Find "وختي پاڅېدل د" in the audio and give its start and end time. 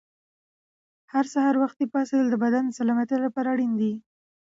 1.63-2.35